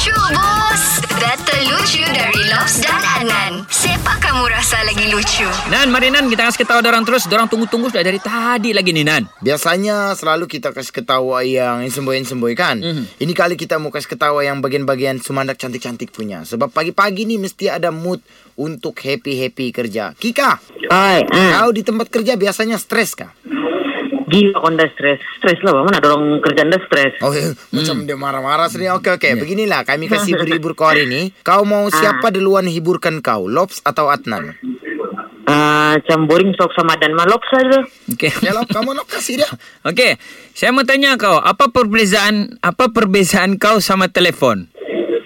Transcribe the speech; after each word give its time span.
Lucu 0.00 0.16
bos 0.32 0.84
Data 1.20 1.56
lucu 1.60 2.00
dari 2.08 2.40
Lobs 2.48 2.80
dan 2.80 3.04
Adnan 3.20 3.68
Siapa 3.68 4.16
kamu 4.16 4.48
rasa 4.48 4.80
lagi 4.88 5.12
lucu? 5.12 5.44
Nan, 5.68 5.92
mari 5.92 6.08
Nan 6.08 6.32
kita 6.32 6.48
kasih 6.48 6.64
ketawa 6.64 6.80
orang 6.88 7.04
terus. 7.04 7.28
Orang 7.28 7.52
tunggu-tunggu 7.52 7.92
sudah 7.92 8.00
dari 8.00 8.16
tadi 8.16 8.72
lagi 8.72 8.96
nih 8.96 9.04
Nan. 9.04 9.28
Biasanya 9.44 10.16
selalu 10.16 10.48
kita 10.48 10.72
kasih 10.72 11.04
ketawa 11.04 11.44
yang 11.44 11.84
semboi-semboi 11.84 12.56
kan. 12.56 12.80
Mhm. 12.80 13.20
Ini 13.20 13.32
kali 13.36 13.60
kita 13.60 13.76
mau 13.76 13.92
kasih 13.92 14.16
ketawa 14.16 14.40
yang 14.40 14.64
bagian-bagian 14.64 15.20
sumandak 15.20 15.60
cantik-cantik 15.60 16.16
punya. 16.16 16.48
Sebab 16.48 16.72
pagi-pagi 16.72 17.28
nih 17.28 17.36
mesti 17.36 17.68
ada 17.68 17.92
mood 17.92 18.24
untuk 18.56 18.96
happy-happy 19.04 19.68
kerja. 19.68 20.16
Kika, 20.16 20.64
Hai, 20.88 21.28
ah. 21.28 21.60
kau 21.60 21.76
di 21.76 21.84
tempat 21.84 22.08
kerja 22.08 22.40
biasanya 22.40 22.80
stres 22.80 23.12
kah? 23.12 23.36
Gila 24.30 24.54
kau 24.54 24.70
dah 24.70 24.86
stres. 24.88 25.18
Stres 25.36 25.58
lah, 25.60 25.82
mana 25.82 25.98
ada 25.98 26.06
orang 26.08 26.38
kerjaan 26.38 26.70
dah 26.70 26.80
stres. 26.80 27.18
Oh, 27.18 27.28
Hmm. 27.28 27.58
macam 27.72 27.96
dia 28.06 28.14
marah-marah 28.14 28.70
sendiri. 28.70 28.94
Oke, 28.94 29.10
oke. 29.10 29.26
Ya. 29.26 29.34
Beginilah, 29.34 29.82
kami 29.82 30.06
kasih 30.06 30.32
hibur-hibur 30.32 30.72
kau 30.78 30.86
hari 30.86 31.04
ini. 31.04 31.34
Kau 31.42 31.64
mau 31.64 31.84
Ah. 31.84 31.90
siapa 31.90 32.30
duluan 32.30 32.64
hiburkan 32.64 33.18
kau? 33.18 33.44
Lobs 33.44 33.82
atau 33.82 34.06
Adnan? 34.06 34.54
Ah, 35.44 35.98
macam 35.98 36.30
boring 36.30 36.54
sok 36.54 36.70
sama 36.70 36.94
dan 36.94 37.10
malop 37.10 37.42
saja. 37.44 37.82
Okey. 38.08 38.30
Ya, 38.38 38.54
Lob, 38.54 38.70
kamu 38.70 38.94
Lob 38.94 39.10
kasih 39.10 39.42
dia. 39.42 39.50
Okey, 39.88 40.14
saya 40.54 40.70
mau 40.70 40.86
tanya 40.86 41.18
kau, 41.18 41.36
apa 41.36 41.66
perbezaan 41.66 42.54
apa 42.60 42.86
perbezaan 42.88 43.58
kau 43.58 43.82
sama 43.82 44.06
telefon? 44.06 44.70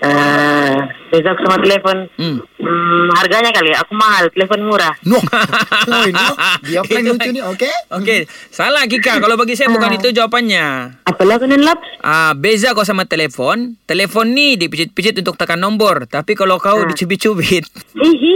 Ah, 0.00 0.80
besok 1.14 1.36
sama 1.38 1.56
telepon. 1.58 1.96
Hmm. 2.18 2.36
Hmm, 2.58 3.06
harganya 3.14 3.50
kali, 3.50 3.70
aku 3.70 3.92
mahal, 3.94 4.26
telepon 4.28 4.66
murah. 4.66 4.90
No. 5.02 5.22
no, 5.88 5.98
no. 6.08 6.32
Dia 6.64 6.80
prank 6.82 7.04
Itu 7.04 7.12
lucu 7.12 7.22
lagi. 7.22 7.36
nih, 7.36 7.44
oke? 7.44 7.70
Okey, 7.94 8.20
salah 8.48 8.82
Kika. 8.84 9.22
Kalau 9.22 9.36
bagi 9.36 9.54
saya 9.54 9.70
bukan 9.70 9.94
itu 9.94 10.10
jawabannya. 10.10 10.98
Apalah 11.04 11.36
kau 11.36 11.46
lap? 11.46 11.78
Ah, 12.00 12.32
beza 12.34 12.72
kau 12.72 12.82
sama 12.82 13.04
telefon. 13.04 13.78
Telefon 13.84 14.32
ni 14.32 14.56
dipijit-pijit 14.56 15.14
untuk 15.16 15.36
tekan 15.36 15.60
nombor, 15.60 16.04
tapi 16.04 16.34
kalau 16.34 16.58
kau 16.58 16.82
dicubit-cubit. 16.84 17.62
Hihi. 17.94 18.34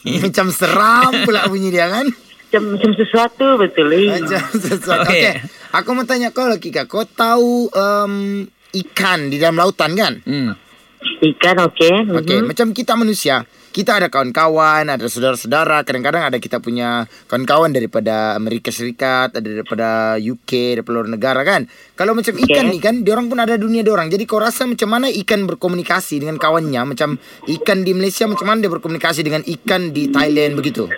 Macam 0.22 0.48
seram 0.50 1.12
pula 1.24 1.46
bunyi 1.46 1.70
dia 1.70 1.88
kan? 1.88 2.06
Macam, 2.50 2.62
macam 2.74 2.90
sesuatu 2.94 3.46
betul. 3.56 3.86
eh. 3.90 4.10
Macam 4.12 4.42
sesuatu. 4.52 5.06
Oke. 5.06 5.22
Oke. 5.22 5.30
Aku 5.70 5.94
mau 5.94 6.02
tanya 6.02 6.34
kau 6.34 6.50
lagi 6.50 6.68
Kak. 6.68 6.90
Kau 6.90 7.06
tahu 7.06 7.70
em, 7.70 8.42
ikan 8.74 9.30
di 9.30 9.38
dalam 9.38 9.54
lautan 9.54 9.94
kan? 9.94 10.18
Hmm. 10.26 10.58
Ikan 11.20 11.56
oke. 11.60 11.90
Oke, 12.16 12.34
Mhm. 12.40 12.48
macam 12.48 12.72
kita 12.72 12.96
manusia, 12.96 13.44
kita 13.70 14.00
ada 14.00 14.08
kawan-kawan, 14.08 14.88
ada 14.88 15.04
saudara-saudara, 15.04 15.84
kadang-kadang 15.84 16.24
ada 16.24 16.40
kita 16.40 16.64
punya 16.64 17.04
kawan-kawan 17.28 17.76
daripada 17.76 18.32
Amerika 18.32 18.72
Serikat, 18.72 19.36
ada 19.36 19.44
daripada 19.44 20.16
UK, 20.16 20.80
daripada 20.80 20.94
luar 20.96 21.08
negara 21.12 21.44
kan. 21.44 21.68
Kalau 21.92 22.16
macam 22.16 22.32
ikan 22.32 22.64
Oke. 22.64 22.72
nih 22.72 22.80
kan, 22.80 22.94
diorang 23.04 23.28
pun 23.28 23.36
ada 23.36 23.60
dunia 23.60 23.84
diorang. 23.84 24.08
Jadi 24.08 24.24
kau 24.24 24.40
rasa 24.40 24.64
macam 24.64 24.88
mana 24.88 25.12
ikan 25.12 25.44
berkomunikasi 25.44 26.24
dengan 26.24 26.40
kawannya? 26.40 26.88
Macam 26.88 27.20
ikan 27.46 27.84
di 27.84 27.92
Malaysia 27.92 28.24
macam 28.24 28.48
mana 28.48 28.64
dia 28.64 28.72
berkomunikasi 28.72 29.20
dengan 29.20 29.44
ikan 29.44 29.92
di 29.92 30.08
Thailand 30.08 30.56
begitu? 30.56 30.88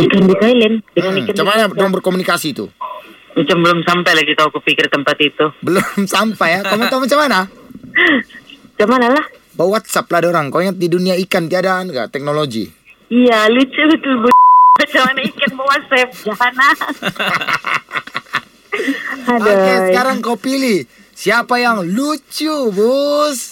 Ikan 0.00 0.22
di 0.26 0.34
Thailand 0.40 0.74
dengan 0.90 1.12
Hmm, 1.12 1.20
ikan 1.22 1.32
macam 1.36 1.44
mana 1.44 1.62
diorang 1.68 1.92
berkomunikasi 1.92 2.56
itu? 2.56 2.72
Macam 3.32 3.56
belum 3.60 3.84
sampai 3.84 4.12
lagi 4.16 4.32
tahu 4.32 4.48
aku 4.48 4.60
pikir 4.64 4.88
tempat 4.88 5.16
itu. 5.20 5.44
Belum 5.60 6.08
sampai 6.08 6.56
ya. 6.56 6.60
Kau 6.64 6.76
mau 6.76 6.88
tahu 6.88 7.04
macam 7.04 7.20
mana? 7.20 7.40
Macam 8.82 9.14
lah? 9.14 9.26
Bawa 9.54 9.78
WhatsApp 9.78 10.10
lah 10.10 10.20
diorang. 10.26 10.50
Kau 10.50 10.58
ingat 10.58 10.74
di 10.74 10.90
dunia 10.90 11.14
ikan 11.22 11.46
tiada 11.46 11.78
enggak 11.78 12.10
teknologi? 12.10 12.66
Iya, 13.12 13.46
lucu 13.46 13.82
betul 13.86 14.26
bu. 14.26 14.28
Macam 14.82 15.02
mana 15.06 15.20
ikan 15.22 15.50
bawa 15.54 15.76
sep? 15.86 16.08
Jangan 16.26 16.54
ah. 16.58 16.76
Aduh. 19.36 19.54
Oke, 19.54 19.72
sekarang 19.92 20.16
kau 20.18 20.34
pilih. 20.40 20.88
Siapa 21.12 21.60
yang 21.62 21.86
lucu, 21.86 22.72
Bos? 22.74 23.51